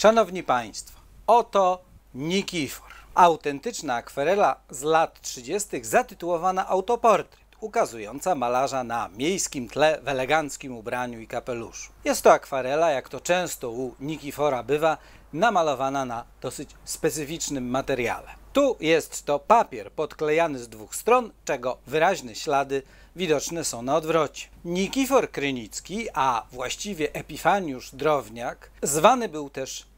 Szanowni 0.00 0.42
Państwo, 0.42 1.00
oto 1.26 1.84
Nikifor. 2.14 2.88
Autentyczna 3.14 3.94
akwarela 3.94 4.56
z 4.70 4.82
lat 4.82 5.20
30. 5.20 5.84
zatytułowana 5.84 6.68
Autoportret, 6.68 7.40
ukazująca 7.60 8.34
malarza 8.34 8.84
na 8.84 9.08
miejskim 9.08 9.68
tle 9.68 10.00
w 10.02 10.08
eleganckim 10.08 10.76
ubraniu 10.76 11.20
i 11.20 11.26
kapeluszu. 11.26 11.92
Jest 12.04 12.22
to 12.22 12.32
akwarela, 12.32 12.90
jak 12.90 13.08
to 13.08 13.20
często 13.20 13.70
u 13.70 13.94
Nikifora 14.00 14.62
bywa, 14.62 14.96
namalowana 15.32 16.04
na 16.04 16.24
dosyć 16.40 16.70
specyficznym 16.84 17.70
materiale. 17.70 18.28
Tu 18.52 18.76
jest 18.80 19.24
to 19.24 19.38
papier 19.38 19.92
podklejany 19.92 20.58
z 20.58 20.68
dwóch 20.68 20.94
stron, 20.94 21.30
czego 21.44 21.78
wyraźne 21.86 22.34
ślady 22.34 22.82
widoczne 23.16 23.64
są 23.64 23.82
na 23.82 23.96
odwrocie. 23.96 24.48
Nikifor 24.64 25.30
Krynicki, 25.30 26.08
a 26.14 26.46
właściwie 26.52 27.12
Epifaniusz 27.12 27.94
Drowniak, 27.94 28.70
zwany 28.82 29.28
był 29.28 29.50
też 29.50 29.89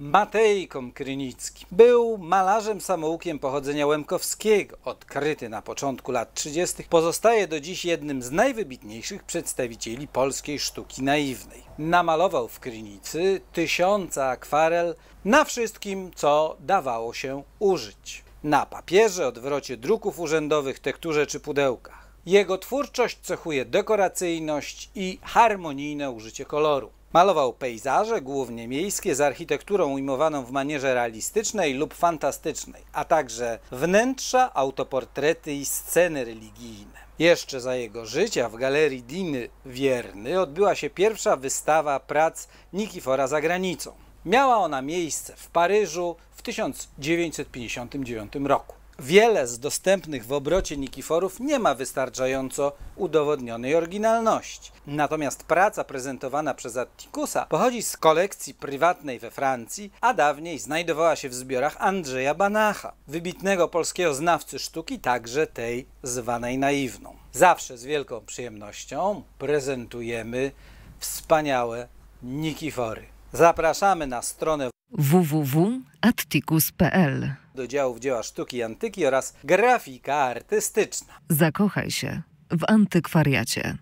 Matejkom 0.00 0.92
Krynicki. 0.92 1.66
Był 1.72 2.18
malarzem 2.18 2.80
samoukiem 2.80 3.38
pochodzenia 3.38 3.86
łemkowskiego, 3.86 4.76
odkryty 4.84 5.48
na 5.48 5.62
początku 5.62 6.12
lat 6.12 6.34
30. 6.34 6.84
Pozostaje 6.84 7.48
do 7.48 7.60
dziś 7.60 7.84
jednym 7.84 8.22
z 8.22 8.30
najwybitniejszych 8.30 9.24
przedstawicieli 9.24 10.08
polskiej 10.08 10.58
sztuki 10.58 11.02
naiwnej. 11.02 11.62
Namalował 11.78 12.48
w 12.48 12.60
Krynicy 12.60 13.40
tysiące 13.52 14.28
akwarel 14.28 14.94
na 15.24 15.44
wszystkim, 15.44 16.10
co 16.14 16.56
dawało 16.60 17.14
się 17.14 17.42
użyć. 17.58 18.24
Na 18.42 18.66
papierze, 18.66 19.26
odwrocie 19.26 19.76
druków 19.76 20.20
urzędowych, 20.20 20.78
tekturze 20.78 21.26
czy 21.26 21.40
pudełkach. 21.40 22.08
Jego 22.26 22.58
twórczość 22.58 23.18
cechuje 23.22 23.64
dekoracyjność 23.64 24.90
i 24.94 25.18
harmonijne 25.22 26.10
użycie 26.10 26.44
koloru. 26.44 26.90
Malował 27.12 27.52
pejzaże, 27.52 28.20
głównie 28.20 28.68
miejskie, 28.68 29.14
z 29.14 29.20
architekturą 29.20 29.92
ujmowaną 29.92 30.44
w 30.44 30.50
manierze 30.50 30.94
realistycznej 30.94 31.74
lub 31.74 31.94
fantastycznej, 31.94 32.82
a 32.92 33.04
także 33.04 33.58
wnętrza, 33.72 34.54
autoportrety 34.54 35.52
i 35.52 35.66
sceny 35.66 36.24
religijne. 36.24 36.98
Jeszcze 37.18 37.60
za 37.60 37.74
jego 37.74 38.06
życia 38.06 38.48
w 38.48 38.56
galerii 38.56 39.02
Diny 39.02 39.48
Wierny 39.66 40.40
odbyła 40.40 40.74
się 40.74 40.90
pierwsza 40.90 41.36
wystawa 41.36 42.00
prac 42.00 42.48
Nikifora 42.72 43.26
za 43.26 43.40
granicą. 43.40 43.92
Miała 44.24 44.56
ona 44.56 44.82
miejsce 44.82 45.36
w 45.36 45.50
Paryżu 45.50 46.16
w 46.30 46.42
1959 46.42 48.32
roku. 48.44 48.77
Wiele 49.02 49.46
z 49.46 49.58
dostępnych 49.58 50.26
w 50.26 50.32
obrocie 50.32 50.76
Nikiforów 50.76 51.40
nie 51.40 51.58
ma 51.58 51.74
wystarczająco 51.74 52.72
udowodnionej 52.96 53.74
oryginalności. 53.74 54.70
Natomiast 54.86 55.44
praca 55.44 55.84
prezentowana 55.84 56.54
przez 56.54 56.76
Attikusa 56.76 57.46
pochodzi 57.46 57.82
z 57.82 57.96
kolekcji 57.96 58.54
prywatnej 58.54 59.18
we 59.18 59.30
Francji, 59.30 59.92
a 60.00 60.14
dawniej 60.14 60.58
znajdowała 60.58 61.16
się 61.16 61.28
w 61.28 61.34
zbiorach 61.34 61.76
Andrzeja 61.78 62.34
Banacha, 62.34 62.92
wybitnego 63.08 63.68
polskiego 63.68 64.14
znawcy 64.14 64.58
sztuki, 64.58 64.98
także 64.98 65.46
tej 65.46 65.86
zwanej 66.02 66.58
naiwną. 66.58 67.16
Zawsze 67.32 67.78
z 67.78 67.84
wielką 67.84 68.20
przyjemnością 68.26 69.22
prezentujemy 69.38 70.52
wspaniałe 70.98 71.88
Nikifory. 72.22 73.02
Zapraszamy 73.32 74.06
na 74.06 74.22
stronę 74.22 74.70
www.atticus.pl 74.90 77.34
do 77.58 77.66
działów 77.66 77.98
dzieła 78.00 78.22
sztuki 78.22 78.56
i 78.56 78.62
antyki 78.62 79.06
oraz 79.06 79.34
grafika 79.44 80.14
artystyczna. 80.14 81.14
Zakochaj 81.28 81.90
się 81.90 82.22
w 82.50 82.64
antykwariacie. 82.68 83.78